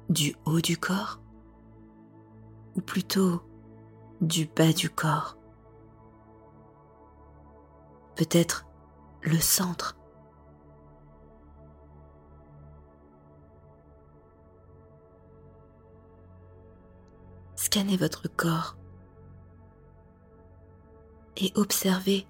du 0.07 0.35
haut 0.45 0.61
du 0.61 0.77
corps 0.77 1.19
ou 2.75 2.81
plutôt 2.81 3.41
du 4.21 4.45
bas 4.45 4.71
du 4.71 4.91
corps? 4.91 5.35
Peut-être 8.15 8.67
le 9.23 9.39
centre 9.39 9.97
Scannez 17.73 17.97
votre 17.97 18.27
corps 18.27 18.77
et 21.37 21.51
observez 21.55 22.27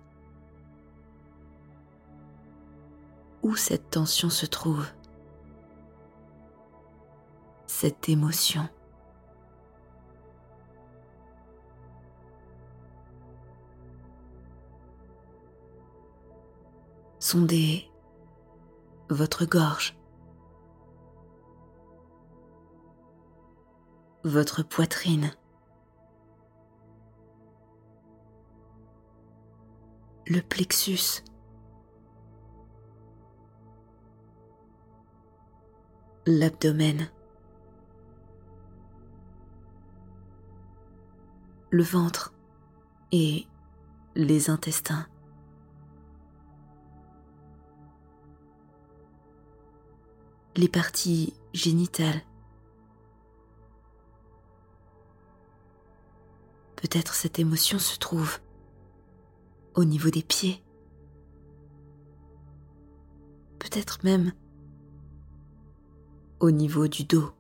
où 3.42 3.54
cette 3.58 3.90
tension 3.90 4.30
se 4.30 4.46
trouve, 4.46 4.88
cette 7.68 8.08
émotion. 8.08 8.70
Sondez 17.20 17.92
votre 19.10 19.44
gorge, 19.44 19.98
votre 24.24 24.64
poitrine, 24.64 25.32
le 30.28 30.42
plexus, 30.42 31.24
l'abdomen, 36.26 37.10
le 41.70 41.84
ventre 41.84 42.34
et 43.12 43.46
les 44.16 44.50
intestins. 44.50 45.08
Les 50.56 50.70
parties 50.70 51.34
génitales. 51.54 52.22
Peut-être 56.94 57.16
cette 57.16 57.40
émotion 57.40 57.80
se 57.80 57.98
trouve 57.98 58.38
au 59.74 59.84
niveau 59.84 60.12
des 60.12 60.22
pieds. 60.22 60.64
Peut-être 63.58 64.04
même 64.04 64.32
au 66.40 66.52
niveau 66.52 66.88
du 66.88 67.04
dos, 67.04 67.32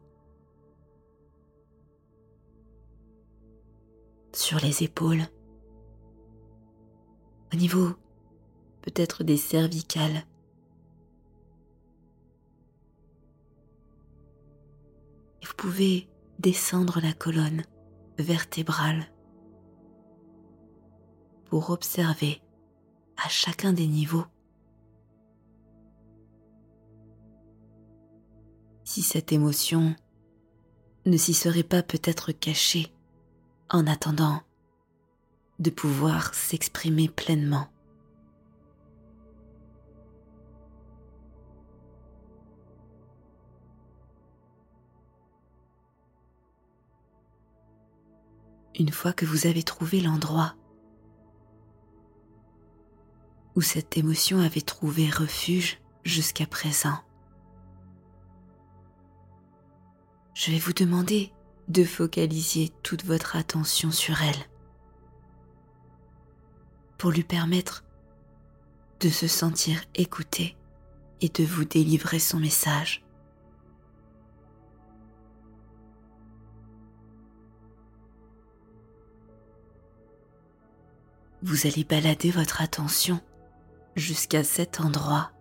sur 4.34 4.58
les 4.58 4.82
épaules, 4.82 5.22
au 7.54 7.56
niveau 7.56 7.89
peut-être 8.82 9.24
des 9.24 9.38
cervicales. 9.38 10.26
Et 15.44 15.46
vous 15.46 15.56
pouvez 15.56 16.10
descendre 16.39 17.00
la 17.00 17.13
colonne 17.13 17.62
vertébrale 18.18 19.12
pour 21.54 21.70
observer 21.70 22.42
à 23.16 23.30
chacun 23.30 23.74
des 23.74 23.86
niveaux 23.86 24.26
si 28.84 29.04
cette 29.04 29.32
émotion 29.32 29.96
ne 31.06 31.16
s'y 31.16 31.36
serait 31.36 31.62
pas 31.62 31.84
peut-être 31.84 32.32
cachée 32.32 32.92
en 33.70 33.86
attendant 33.86 34.42
de 35.60 35.70
pouvoir 35.70 36.34
s'exprimer 36.34 37.08
pleinement. 37.08 37.68
Une 48.74 48.92
fois 48.92 49.13
que 49.13 49.28
vous 49.28 49.46
avez 49.46 49.62
trouvé 49.62 50.02
l'endroit 50.02 50.56
où 53.56 53.62
cette 53.62 53.98
émotion 53.98 54.39
avait 54.39 54.62
trouvé 54.62 55.10
refuge 55.10 55.80
jusqu'à 56.04 56.46
présent, 56.46 56.98
je 60.34 60.52
vais 60.52 60.60
vous 60.60 60.74
demander 60.74 61.32
de 61.68 61.84
focaliser 61.84 62.72
toute 62.82 63.06
votre 63.06 63.36
attention 63.36 63.92
sur 63.92 64.22
elle 64.22 64.50
pour 66.98 67.12
lui 67.12 67.24
permettre 67.24 67.84
de 69.00 69.10
se 69.10 69.28
sentir 69.28 69.84
écouté 69.96 70.56
et 71.22 71.30
de 71.30 71.44
vous 71.44 71.66
délivrer 71.66 72.20
son 72.20 72.39
message. 72.39 73.04
Vous 81.42 81.68
allez 81.68 81.84
balader 81.84 82.32
votre 82.32 82.62
attention 82.62 83.20
jusqu'à 83.96 84.44
cet 84.44 84.80
endroit. 84.80 85.32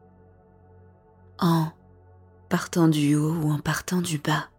En 1.38 1.73
partant 2.49 2.88
du 2.88 3.17
haut 3.17 3.35
ou 3.35 3.51
en 3.51 3.59
partant 3.59 4.03
du 4.03 4.19
bas. 4.19 4.51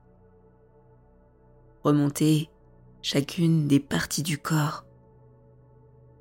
Remonter 1.83 2.49
chacune 3.03 3.67
des 3.67 3.79
parties 3.79 4.23
du 4.23 4.37
corps, 4.37 4.85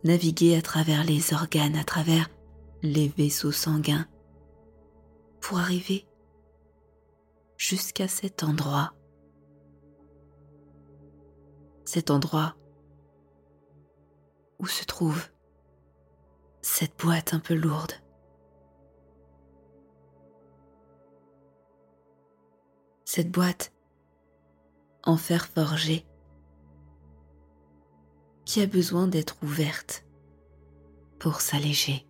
naviguer 0.05 0.57
à 0.57 0.63
travers 0.63 1.05
les 1.05 1.33
organes, 1.33 1.77
à 1.77 1.85
travers 1.85 2.29
les 2.83 3.09
vaisseaux 3.09 3.53
sanguins, 3.53 4.07
pour 5.41 5.59
arriver 5.59 6.07
jusqu'à 7.57 8.09
cet 8.09 8.43
endroit. 8.43 8.93
Cet 11.85 12.11
endroit 12.11 12.57
où 14.59 14.67
se 14.67 14.85
trouve 14.85 15.29
cette 16.63 16.99
boîte 16.99 17.35
un 17.35 17.41
peu 17.41 17.55
lourde. 17.55 17.93
Cette 23.05 23.31
boîte 23.31 23.73
en 25.05 25.17
fer 25.17 25.47
forgé 25.47 26.07
qui 28.45 28.63
a 28.63 28.67
besoin 28.67 29.09
d'être 29.09 29.37
ouverte 29.43 30.07
pour 31.19 31.41
s'alléger. 31.41 32.07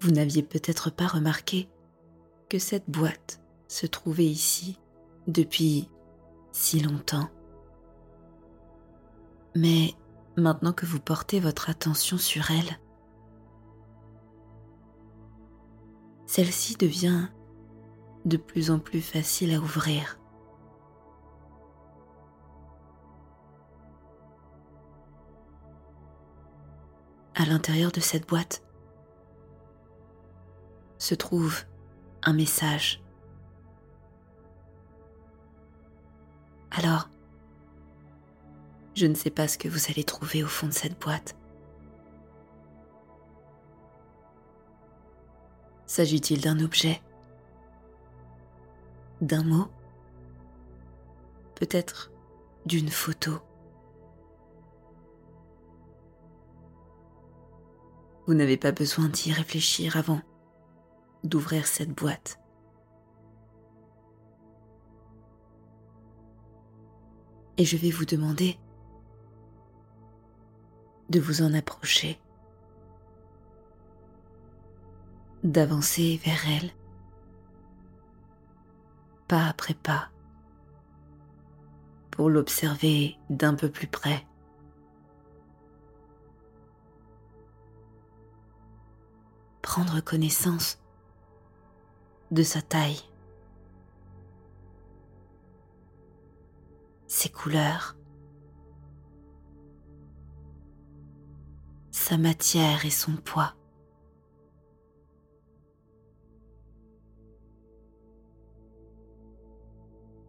Vous 0.00 0.10
n'aviez 0.10 0.42
peut-être 0.42 0.90
pas 0.90 1.06
remarqué 1.06 1.68
que 2.48 2.58
cette 2.58 2.88
boîte 2.88 3.40
se 3.66 3.86
trouvait 3.86 4.24
ici 4.24 4.78
depuis 5.26 5.88
si 6.52 6.80
longtemps. 6.80 7.28
Mais 9.54 9.94
maintenant 10.36 10.72
que 10.72 10.86
vous 10.86 11.00
portez 11.00 11.40
votre 11.40 11.70
attention 11.70 12.16
sur 12.16 12.50
elle, 12.50 12.78
celle-ci 16.26 16.76
devient 16.76 17.28
de 18.24 18.36
plus 18.36 18.70
en 18.70 18.78
plus 18.78 19.00
facile 19.00 19.54
à 19.54 19.58
ouvrir. 19.58 20.18
À 27.34 27.44
l'intérieur 27.46 27.92
de 27.92 28.00
cette 28.00 28.28
boîte 28.28 28.62
se 30.98 31.14
trouve 31.14 31.64
un 32.22 32.32
message. 32.32 33.02
Alors, 36.70 37.08
je 38.98 39.06
ne 39.06 39.14
sais 39.14 39.30
pas 39.30 39.46
ce 39.46 39.56
que 39.56 39.68
vous 39.68 39.90
allez 39.90 40.02
trouver 40.02 40.42
au 40.42 40.48
fond 40.48 40.66
de 40.66 40.72
cette 40.72 41.00
boîte. 41.00 41.36
S'agit-il 45.86 46.40
d'un 46.40 46.58
objet? 46.58 47.00
D'un 49.20 49.44
mot? 49.44 49.68
Peut-être 51.54 52.10
d'une 52.66 52.88
photo 52.88 53.38
Vous 58.26 58.34
n'avez 58.34 58.56
pas 58.56 58.72
besoin 58.72 59.08
d'y 59.08 59.32
réfléchir 59.32 59.96
avant 59.96 60.20
d'ouvrir 61.24 61.66
cette 61.66 61.92
boîte. 61.92 62.38
Et 67.56 67.64
je 67.64 67.76
vais 67.76 67.90
vous 67.90 68.04
demander 68.04 68.58
de 71.08 71.20
vous 71.20 71.42
en 71.42 71.54
approcher, 71.54 72.20
d'avancer 75.42 76.20
vers 76.24 76.48
elle, 76.48 76.70
pas 79.26 79.46
après 79.46 79.74
pas, 79.74 80.10
pour 82.10 82.30
l'observer 82.30 83.16
d'un 83.30 83.54
peu 83.54 83.70
plus 83.70 83.86
près. 83.86 84.26
Prendre 89.62 90.00
connaissance 90.00 90.78
de 92.30 92.42
sa 92.42 92.60
taille, 92.60 93.00
ses 97.06 97.28
couleurs, 97.28 97.97
sa 101.98 102.16
matière 102.16 102.86
et 102.86 102.90
son 102.90 103.16
poids. 103.16 103.54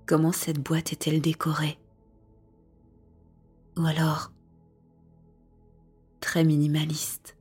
Comment 0.06 0.34
cette 0.34 0.60
boîte 0.60 0.92
est-elle 0.92 1.22
décorée? 1.22 1.80
Ou 3.78 3.86
alors 3.86 4.32
très 6.20 6.44
minimaliste. 6.44 7.38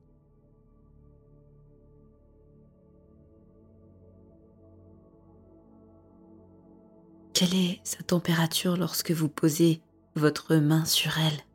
Quelle 7.33 7.55
est 7.55 7.81
sa 7.83 8.03
température 8.03 8.77
lorsque 8.77 9.11
vous 9.11 9.29
posez 9.29 9.81
votre 10.15 10.57
main 10.57 10.85
sur 10.85 11.19
elle? 11.19 11.48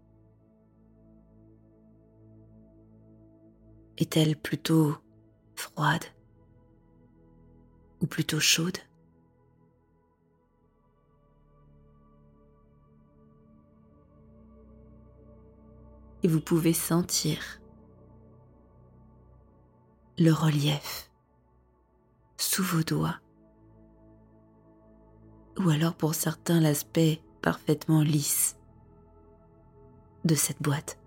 Est-elle 3.97 4.35
plutôt 4.35 4.95
froide 5.55 6.03
ou 8.01 8.07
plutôt 8.07 8.39
chaude? 8.39 8.77
Et 16.23 16.27
vous 16.27 16.41
pouvez 16.41 16.73
sentir 16.73 17.39
le 20.17 20.31
relief 20.31 21.11
sous 22.37 22.63
vos 22.63 22.83
doigts 22.83 23.19
ou 25.57 25.69
alors 25.69 25.93
pour 25.93 26.15
certains 26.15 26.59
l'aspect 26.59 27.21
parfaitement 27.41 28.01
lisse 28.01 28.57
de 30.25 30.35
cette 30.35 30.61
boîte. 30.61 30.97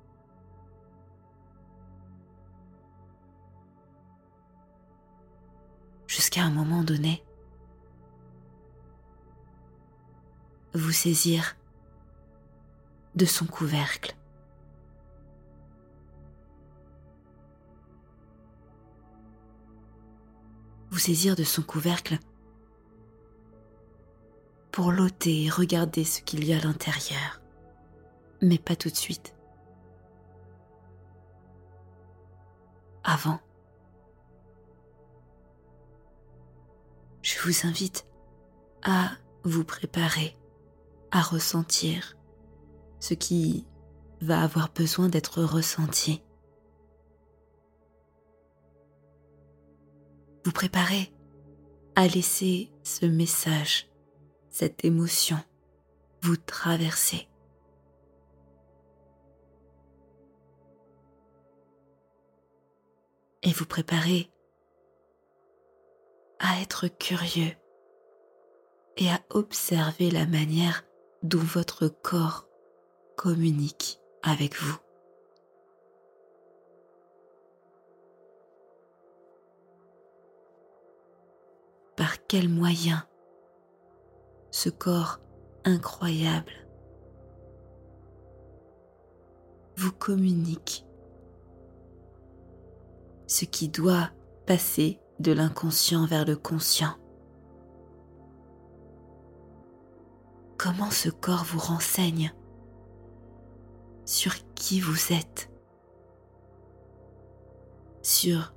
Jusqu'à 6.06 6.42
un 6.42 6.50
moment 6.50 6.84
donné, 6.84 7.22
vous 10.74 10.92
saisir 10.92 11.56
de 13.14 13.24
son 13.24 13.46
couvercle. 13.46 14.14
Vous 20.90 20.98
saisir 20.98 21.34
de 21.34 21.44
son 21.44 21.62
couvercle 21.62 22.18
pour 24.70 24.92
l'ôter 24.92 25.44
et 25.44 25.50
regarder 25.50 26.04
ce 26.04 26.20
qu'il 26.20 26.44
y 26.44 26.52
a 26.52 26.58
à 26.58 26.60
l'intérieur. 26.60 27.40
Mais 28.42 28.58
pas 28.58 28.76
tout 28.76 28.90
de 28.90 28.96
suite. 28.96 29.34
Avant, 33.02 33.40
je 37.26 37.40
vous 37.40 37.66
invite 37.66 38.06
à 38.84 39.10
vous 39.42 39.64
préparer 39.64 40.36
à 41.10 41.20
ressentir 41.20 42.16
ce 43.00 43.14
qui 43.14 43.66
va 44.20 44.42
avoir 44.42 44.72
besoin 44.72 45.08
d'être 45.08 45.42
ressenti. 45.42 46.22
Vous 50.44 50.52
préparez 50.52 51.12
à 51.96 52.06
laisser 52.06 52.70
ce 52.84 53.06
message 53.06 53.88
cette 54.48 54.84
émotion 54.84 55.38
vous 56.22 56.36
traversez. 56.36 57.28
Et 63.42 63.52
vous 63.52 63.66
préparez 63.66 64.30
à 66.38 66.60
être 66.60 66.88
curieux 66.88 67.52
et 68.96 69.08
à 69.10 69.20
observer 69.30 70.10
la 70.10 70.26
manière 70.26 70.84
dont 71.22 71.38
votre 71.38 71.88
corps 71.88 72.46
communique 73.16 74.00
avec 74.22 74.56
vous. 74.56 74.76
Par 81.96 82.26
quels 82.26 82.48
moyens 82.48 83.02
ce 84.50 84.68
corps 84.68 85.20
incroyable 85.64 86.52
vous 89.76 89.92
communique 89.92 90.86
ce 93.26 93.44
qui 93.44 93.68
doit 93.68 94.10
passer 94.46 95.00
de 95.20 95.32
l'inconscient 95.32 96.06
vers 96.06 96.24
le 96.24 96.36
conscient. 96.36 96.94
Comment 100.58 100.90
ce 100.90 101.08
corps 101.08 101.44
vous 101.44 101.58
renseigne? 101.58 102.32
Sur 104.04 104.34
qui 104.54 104.80
vous 104.80 105.12
êtes, 105.12 105.50
sur 108.02 108.54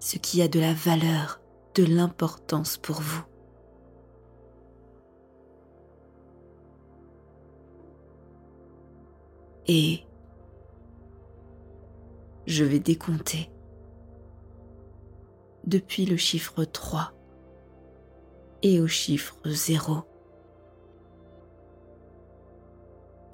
ce 0.00 0.16
qui 0.18 0.42
a 0.42 0.48
de 0.48 0.58
la 0.58 0.74
valeur, 0.74 1.40
de 1.74 1.84
l'importance 1.84 2.76
pour 2.76 3.00
vous. 3.00 3.24
et 9.68 10.04
je 12.46 12.64
vais 12.64 12.78
décompter 12.78 13.50
depuis 15.66 16.06
le 16.06 16.16
chiffre 16.16 16.64
3 16.64 17.12
et 18.62 18.80
au 18.80 18.86
chiffre 18.86 19.36
0. 19.44 20.02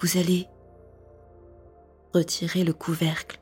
Vous 0.01 0.17
allez 0.17 0.47
retirer 2.13 2.63
le 2.63 2.73
couvercle 2.73 3.39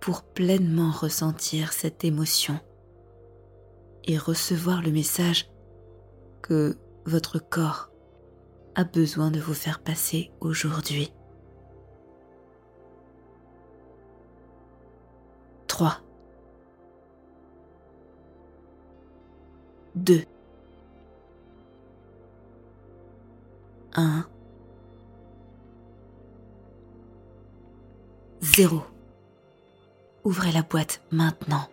pour 0.00 0.22
pleinement 0.22 0.90
ressentir 0.90 1.72
cette 1.72 2.04
émotion 2.04 2.58
et 4.04 4.18
recevoir 4.18 4.82
le 4.82 4.90
message 4.90 5.50
que 6.42 6.76
votre 7.06 7.38
corps 7.38 7.90
a 8.74 8.84
besoin 8.84 9.30
de 9.30 9.40
vous 9.40 9.54
faire 9.54 9.80
passer 9.80 10.30
aujourd'hui. 10.40 11.12
3 15.68 16.00
2 19.94 20.24
1 23.94 24.24
Zéro. 28.40 28.82
Ouvrez 30.24 30.52
la 30.52 30.62
boîte 30.62 31.00
maintenant. 31.12 31.68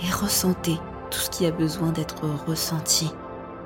Et 0.00 0.10
ressentez 0.10 0.78
tout 1.10 1.18
ce 1.18 1.30
qui 1.30 1.46
a 1.46 1.50
besoin 1.50 1.90
d'être 1.90 2.28
ressenti. 2.46 3.10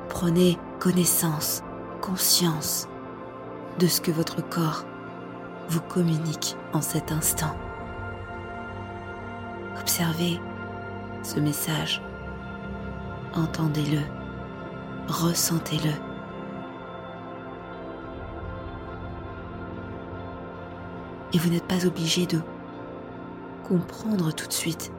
Prenez 0.08 0.58
connaissance, 0.78 1.62
conscience 2.00 2.88
de 3.80 3.86
ce 3.88 4.00
que 4.00 4.12
votre 4.12 4.48
corps 4.48 4.84
vous 5.68 5.80
communique 5.80 6.56
en 6.72 6.80
cet 6.80 7.10
instant. 7.10 7.54
Observez 9.80 10.40
ce 11.22 11.40
message. 11.40 12.02
Entendez-le. 13.34 14.00
Ressentez-le. 15.08 15.92
Et 21.32 21.38
vous 21.38 21.48
n'êtes 21.50 21.66
pas 21.66 21.86
obligé 21.86 22.26
de 22.26 22.40
comprendre 23.66 24.32
tout 24.32 24.46
de 24.46 24.52
suite 24.52 24.92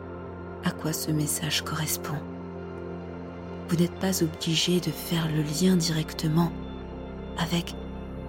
à 0.64 0.72
quoi 0.72 0.94
ce 0.94 1.12
message 1.12 1.62
correspond. 1.62 2.18
Vous 3.68 3.76
n'êtes 3.76 4.00
pas 4.00 4.24
obligé 4.24 4.80
de 4.80 4.92
faire 4.92 5.28
le 5.28 5.44
lien 5.44 5.76
directement 5.76 6.52
avec 7.38 7.76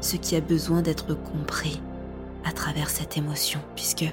ce 0.00 0.16
qui 0.16 0.36
a 0.36 0.40
besoin 0.40 0.82
d'être 0.82 1.14
compris 1.14 1.80
à 2.44 2.52
travers 2.52 2.90
cette 2.90 3.16
émotion, 3.16 3.60
puisque 3.74 4.12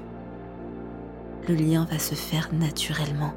le 1.49 1.55
lien 1.55 1.85
va 1.89 1.97
se 1.97 2.13
faire 2.13 2.53
naturellement. 2.53 3.33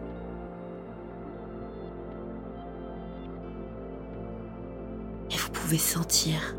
Et 5.31 5.37
vous 5.37 5.51
pouvez 5.51 5.79
sentir 5.79 6.55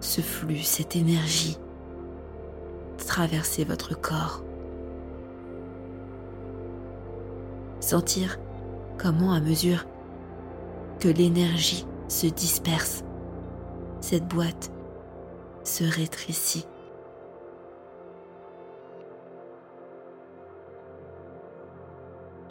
ce 0.00 0.22
flux, 0.22 0.60
cette 0.60 0.96
énergie 0.96 1.58
traverser 3.06 3.64
votre 3.64 3.94
corps. 4.00 4.42
Sentir 7.80 8.38
comment 8.96 9.32
à 9.34 9.40
mesure 9.40 9.84
que 10.98 11.08
l'énergie 11.08 11.86
se 12.08 12.26
disperse, 12.26 13.04
cette 14.00 14.26
boîte 14.26 14.72
se 15.62 15.84
rétrécit. 15.84 16.66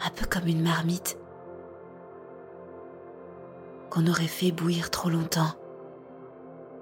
Un 0.04 0.10
peu 0.10 0.26
comme 0.26 0.46
une 0.46 0.62
marmite 0.62 1.18
qu'on 3.90 4.06
aurait 4.06 4.26
fait 4.26 4.52
bouillir 4.52 4.90
trop 4.90 5.08
longtemps 5.08 5.54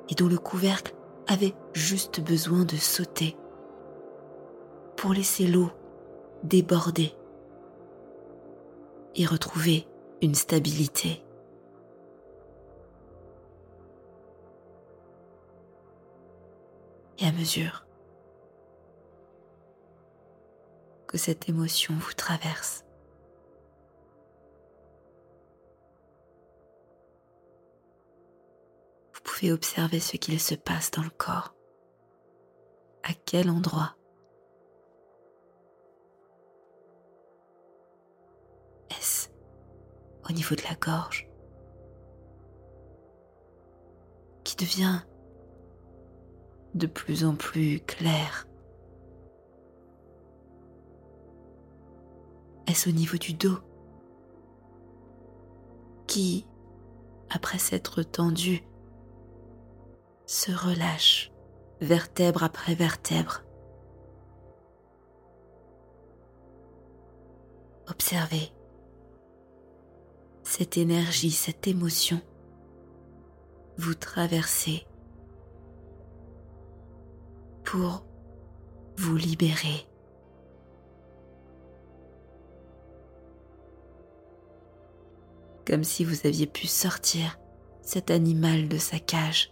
et 0.09 0.15
dont 0.15 0.29
le 0.29 0.39
couvercle 0.39 0.95
avait 1.29 1.55
juste 1.73 2.21
besoin 2.21 2.65
de 2.65 2.77
sauter 2.77 3.37
pour 4.97 5.13
laisser 5.13 5.47
l'eau 5.47 5.71
déborder 6.43 7.15
et 9.15 9.27
retrouver 9.27 9.87
une 10.21 10.35
stabilité. 10.35 11.23
Et 17.19 17.27
à 17.27 17.33
mesure 17.33 17.87
que 21.07 21.19
cette 21.19 21.49
émotion 21.49 21.95
vous 21.95 22.15
traverse, 22.15 22.85
pouvez 29.43 29.53
observer 29.53 29.99
ce 29.99 30.17
qu'il 30.17 30.39
se 30.39 30.55
passe 30.55 30.93
dans 30.93 31.03
le 31.03 31.11
corps, 31.11 31.57
à 33.03 33.13
quel 33.27 33.51
endroit? 33.51 33.97
Au 40.29 40.33
niveau 40.33 40.55
de 40.55 40.63
la 40.63 40.77
gorge? 40.77 41.29
Qui 44.45 44.55
devient 44.55 45.01
de 46.75 46.87
plus 46.87 47.25
en 47.25 47.35
plus 47.35 47.81
clair. 47.81 48.47
Est-ce 52.69 52.89
au 52.89 52.93
niveau 52.93 53.19
du 53.19 53.35
dos? 53.35 53.59
Qui, 56.07 56.47
après 57.31 57.59
s'être 57.59 58.05
tendu, 58.05 58.63
se 60.33 60.51
relâche 60.51 61.31
vertèbre 61.83 62.43
après 62.43 62.75
vertèbre 62.75 63.43
Observez 67.87 68.51
cette 70.43 70.79
énergie, 70.79 71.31
cette 71.31 71.69
émotion 71.69 72.19
vous 73.77 73.95
traversez 73.95 74.87
pour 77.65 78.03
vous 78.97 79.17
libérer. 79.17 79.87
Comme 85.67 85.85
si 85.85 86.05
vous 86.05 86.27
aviez 86.27 86.47
pu 86.47 86.67
sortir 86.67 87.39
cet 87.83 88.11
animal 88.11 88.69
de 88.69 88.79
sa 88.79 88.99
cage. 88.99 89.52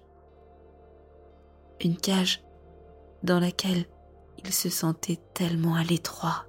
Une 1.83 1.97
cage 1.97 2.43
dans 3.23 3.41
laquelle 3.41 3.85
il 4.45 4.53
se 4.53 4.69
sentait 4.69 5.19
tellement 5.35 5.75
à 5.75 5.85
l'étroit. 5.85 6.47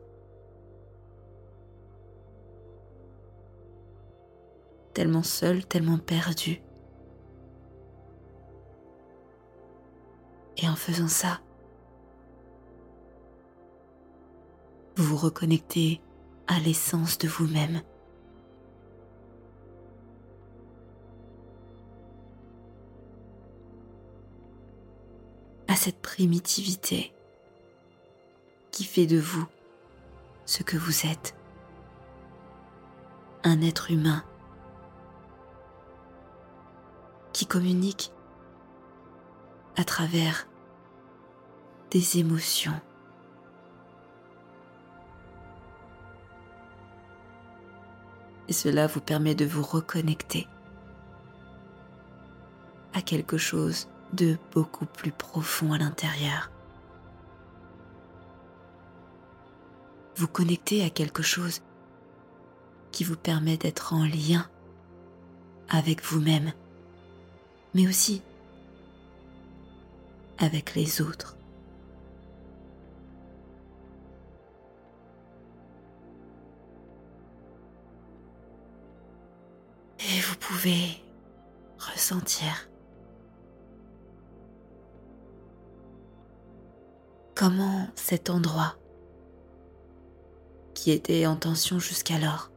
tellement 4.93 5.23
seul, 5.23 5.65
tellement 5.65 5.97
perdu. 5.97 6.61
Et 10.57 10.67
en 10.67 10.75
faisant 10.75 11.07
ça, 11.07 11.39
vous 14.95 15.03
vous 15.03 15.17
reconnectez 15.17 16.01
à 16.47 16.59
l'essence 16.59 17.17
de 17.17 17.27
vous-même. 17.27 17.81
Cette 25.81 25.99
primitivité 25.99 27.11
qui 28.69 28.83
fait 28.83 29.07
de 29.07 29.17
vous 29.17 29.47
ce 30.45 30.61
que 30.61 30.77
vous 30.77 31.07
êtes, 31.07 31.35
un 33.43 33.61
être 33.61 33.89
humain 33.89 34.23
qui 37.33 37.47
communique 37.47 38.13
à 39.75 39.83
travers 39.83 40.47
des 41.89 42.19
émotions. 42.19 42.79
Et 48.47 48.53
cela 48.53 48.85
vous 48.85 49.01
permet 49.01 49.33
de 49.33 49.45
vous 49.45 49.63
reconnecter 49.63 50.47
à 52.93 53.01
quelque 53.01 53.39
chose 53.39 53.87
de 54.13 54.37
beaucoup 54.51 54.85
plus 54.85 55.11
profond 55.11 55.73
à 55.73 55.77
l'intérieur. 55.77 56.51
Vous 60.15 60.27
connectez 60.27 60.83
à 60.83 60.89
quelque 60.89 61.23
chose 61.23 61.61
qui 62.91 63.03
vous 63.03 63.15
permet 63.15 63.57
d'être 63.57 63.93
en 63.93 64.03
lien 64.03 64.47
avec 65.69 66.03
vous-même 66.03 66.51
mais 67.73 67.87
aussi 67.87 68.21
avec 70.37 70.75
les 70.75 71.01
autres. 71.01 71.37
Et 79.99 80.19
vous 80.21 80.35
pouvez 80.37 81.01
ressentir 81.77 82.70
comment 87.41 87.87
cet 87.95 88.29
endroit 88.29 88.75
qui 90.75 90.91
était 90.91 91.25
en 91.25 91.35
tension 91.35 91.79
jusqu'alors, 91.79 92.51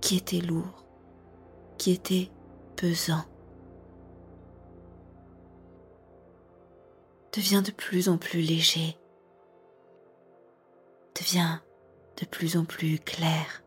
qui 0.00 0.16
était 0.16 0.40
lourd, 0.40 0.86
qui 1.76 1.90
était 1.90 2.30
pesant 2.76 3.26
devient 7.36 7.62
de 7.62 7.72
plus 7.72 8.08
en 8.08 8.16
plus 8.16 8.40
léger, 8.40 8.96
devient 11.14 11.58
de 12.18 12.24
plus 12.24 12.56
en 12.56 12.64
plus 12.64 12.98
clair. 13.00 13.62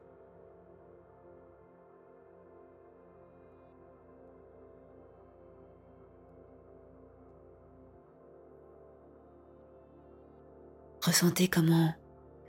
Ressentez 11.02 11.48
comment 11.48 11.96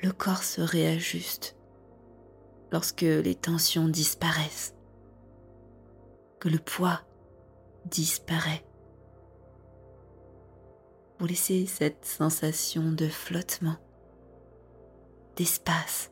le 0.02 0.12
corps 0.12 0.42
se 0.42 0.60
réajuste 0.60 1.56
lorsque 2.70 3.00
les 3.00 3.34
tensions 3.34 3.88
disparaissent, 3.88 4.74
que 6.38 6.50
le 6.50 6.58
poids 6.58 7.00
disparaît. 7.86 8.62
Vous 11.18 11.26
laissez 11.26 11.64
cette 11.64 12.04
sensation 12.04 12.92
de 12.92 13.08
flottement, 13.08 13.76
d'espace, 15.36 16.10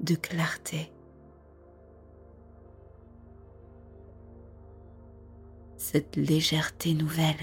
de 0.00 0.14
clarté. 0.14 0.90
Cette 5.76 6.16
légèreté 6.16 6.94
nouvelle 6.94 7.36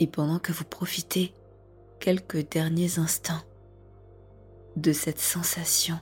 et 0.00 0.06
pendant 0.06 0.38
que 0.38 0.52
vous 0.52 0.64
profitez 0.64 1.34
quelques 2.00 2.48
derniers 2.50 2.98
instants 2.98 3.42
de 4.76 4.92
cette 4.92 5.20
sensation 5.20 5.98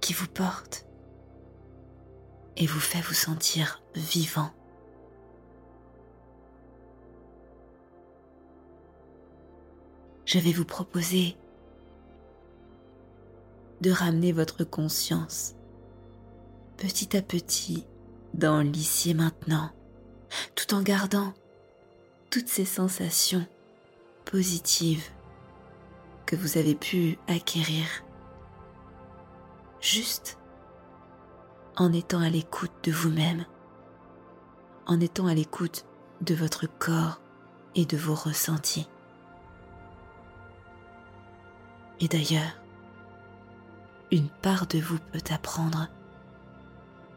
qui 0.00 0.12
vous 0.12 0.28
porte 0.28 0.86
et 2.56 2.66
vous 2.66 2.80
fait 2.80 3.00
vous 3.00 3.14
sentir 3.14 3.82
vivant. 3.94 4.50
Je 10.24 10.38
vais 10.38 10.52
vous 10.52 10.64
proposer 10.64 11.36
de 13.80 13.90
ramener 13.90 14.32
votre 14.32 14.64
conscience 14.64 15.54
petit 16.76 17.16
à 17.16 17.22
petit 17.22 17.86
dans 18.34 18.60
l'ici 18.60 19.10
et 19.10 19.14
maintenant, 19.14 19.70
tout 20.54 20.74
en 20.74 20.82
gardant 20.82 21.32
toutes 22.30 22.48
ces 22.48 22.64
sensations 22.64 23.46
positives 24.24 25.04
que 26.26 26.36
vous 26.36 26.58
avez 26.58 26.74
pu 26.74 27.18
acquérir 27.28 27.86
juste 29.80 30.38
en 31.76 31.92
étant 31.92 32.20
à 32.20 32.28
l'écoute 32.28 32.72
de 32.82 32.90
vous-même, 32.90 33.44
en 34.86 35.00
étant 35.00 35.26
à 35.26 35.34
l'écoute 35.34 35.84
de 36.22 36.34
votre 36.34 36.66
corps 36.66 37.20
et 37.74 37.84
de 37.84 37.96
vos 37.96 38.14
ressentis. 38.14 38.88
Et 42.00 42.08
d'ailleurs, 42.08 42.60
une 44.10 44.28
part 44.28 44.66
de 44.66 44.78
vous 44.78 44.98
peut 45.12 45.32
apprendre 45.32 45.88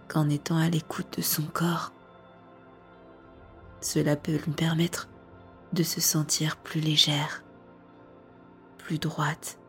qu'en 0.07 0.29
étant 0.29 0.57
à 0.57 0.69
l'écoute 0.69 1.17
de 1.17 1.21
son 1.21 1.43
corps, 1.43 1.93
cela 3.81 4.15
peut 4.15 4.37
lui 4.45 4.53
permettre 4.53 5.09
de 5.73 5.83
se 5.83 6.01
sentir 6.01 6.57
plus 6.57 6.81
légère, 6.81 7.43
plus 8.77 8.99
droite, 8.99 9.59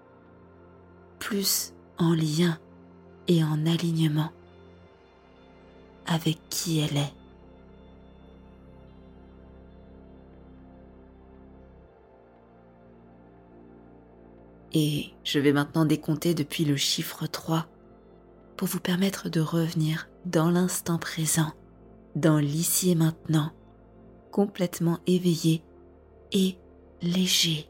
plus 1.18 1.74
en 1.98 2.14
lien 2.14 2.58
et 3.28 3.44
en 3.44 3.66
alignement 3.66 4.32
avec 6.06 6.38
qui 6.48 6.80
elle 6.80 6.96
est. 6.96 7.12
Et 14.72 15.12
je 15.24 15.38
vais 15.38 15.52
maintenant 15.52 15.84
décompter 15.84 16.34
depuis 16.34 16.64
le 16.64 16.76
chiffre 16.76 17.26
3 17.26 17.66
pour 18.56 18.68
vous 18.68 18.80
permettre 18.80 19.28
de 19.28 19.40
revenir 19.40 20.08
dans 20.26 20.50
l'instant 20.50 20.98
présent, 20.98 21.52
dans 22.14 22.38
l'ici 22.38 22.90
et 22.90 22.94
maintenant, 22.94 23.52
complètement 24.30 24.98
éveillé 25.06 25.62
et 26.32 26.56
léger 27.02 27.68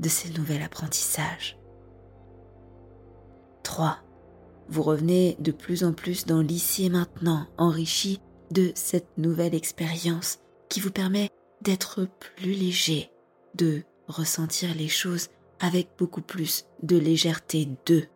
de 0.00 0.08
ce 0.08 0.28
nouvel 0.28 0.62
apprentissage. 0.62 1.58
3. 3.62 3.98
Vous 4.68 4.82
revenez 4.82 5.36
de 5.40 5.52
plus 5.52 5.84
en 5.84 5.92
plus 5.92 6.26
dans 6.26 6.40
l'ici 6.40 6.86
et 6.86 6.90
maintenant, 6.90 7.46
enrichi 7.56 8.20
de 8.50 8.72
cette 8.74 9.18
nouvelle 9.18 9.54
expérience 9.54 10.38
qui 10.68 10.80
vous 10.80 10.90
permet 10.90 11.30
d'être 11.62 12.06
plus 12.20 12.52
léger, 12.52 13.10
de 13.54 13.82
ressentir 14.06 14.74
les 14.74 14.88
choses 14.88 15.28
avec 15.60 15.88
beaucoup 15.98 16.22
plus 16.22 16.66
de 16.82 16.96
légèreté 16.96 17.68
2. 17.86 18.06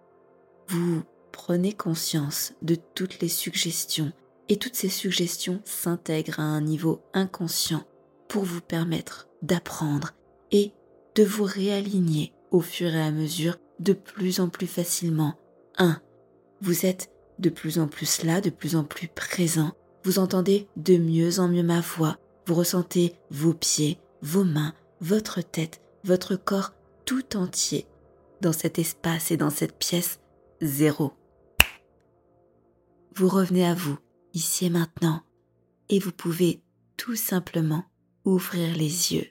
Vous 0.69 1.03
prenez 1.33 1.73
conscience 1.73 2.55
de 2.63 2.77
toutes 2.95 3.21
les 3.21 3.29
suggestions 3.29 4.13
et 4.53 4.59
toutes 4.59 4.77
ces 4.77 4.91
suggestions 4.91 5.63
s'intègrent 5.65 6.39
à 6.39 6.43
un 6.43 6.61
niveau 6.61 7.01
inconscient 7.15 7.85
pour 8.29 8.45
vous 8.45 8.61
permettre 8.61 9.27
d'apprendre 9.41 10.11
et 10.51 10.73
de 11.15 11.25
vous 11.25 11.45
réaligner 11.45 12.35
au 12.51 12.61
fur 12.61 12.95
et 12.95 13.01
à 13.01 13.11
mesure 13.13 13.57
de 13.81 13.95
plus 13.95 14.41
en 14.41 14.51
plus 14.51 14.67
facilement. 14.67 15.39
1. 15.79 16.03
Vous 16.61 16.85
êtes 16.85 17.11
de 17.39 17.49
plus 17.49 17.79
en 17.79 17.89
plus 17.89 18.25
là, 18.25 18.43
de 18.43 18.51
plus 18.51 18.77
en 18.77 18.85
plus 18.85 19.09
présent. 19.09 19.73
Vous 20.05 20.19
entendez 20.19 20.69
de 20.77 20.99
mieux 20.99 21.41
en 21.41 21.49
mieux 21.49 21.63
ma 21.63 21.81
voix. 21.81 22.19
Vous 22.47 22.55
ressentez 22.55 23.15
vos 23.31 23.55
pieds, 23.55 23.97
vos 24.21 24.45
mains, 24.45 24.75
votre 25.01 25.41
tête, 25.41 25.81
votre 26.05 26.37
corps 26.37 26.75
tout 27.07 27.39
entier 27.39 27.87
dans 28.43 28.53
cet 28.53 28.79
espace 28.79 29.31
et 29.31 29.39
dans 29.39 29.49
cette 29.49 29.79
pièce 29.79 30.21
zéro. 30.61 31.15
Vous 33.15 33.31
revenez 33.31 33.67
à 33.67 33.73
vous 33.73 33.97
ici 34.35 34.67
et 34.67 34.71
maintenant, 34.71 35.23
et 35.89 35.99
vous 35.99 36.13
pouvez 36.13 36.63
tout 36.97 37.17
simplement 37.17 37.85
ouvrir 38.25 38.77
les 38.77 39.13
yeux. 39.15 39.29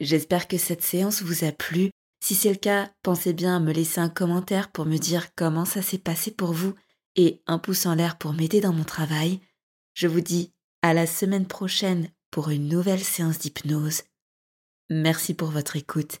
J'espère 0.00 0.46
que 0.46 0.58
cette 0.58 0.82
séance 0.82 1.22
vous 1.22 1.44
a 1.44 1.52
plu. 1.52 1.90
Si 2.20 2.34
c'est 2.34 2.50
le 2.50 2.56
cas, 2.56 2.92
pensez 3.02 3.32
bien 3.32 3.56
à 3.56 3.60
me 3.60 3.72
laisser 3.72 4.00
un 4.00 4.08
commentaire 4.08 4.70
pour 4.70 4.86
me 4.86 4.96
dire 4.96 5.34
comment 5.34 5.64
ça 5.64 5.82
s'est 5.82 5.98
passé 5.98 6.30
pour 6.30 6.52
vous 6.52 6.74
et 7.16 7.42
un 7.46 7.58
pouce 7.58 7.86
en 7.86 7.94
l'air 7.94 8.16
pour 8.16 8.32
m'aider 8.32 8.60
dans 8.60 8.72
mon 8.72 8.84
travail. 8.84 9.40
Je 9.94 10.06
vous 10.06 10.20
dis 10.20 10.52
à 10.82 10.94
la 10.94 11.06
semaine 11.06 11.46
prochaine 11.46 12.10
pour 12.30 12.50
une 12.50 12.68
nouvelle 12.68 13.02
séance 13.02 13.38
d'hypnose. 13.38 14.02
Merci 14.90 15.34
pour 15.34 15.50
votre 15.50 15.76
écoute 15.76 16.20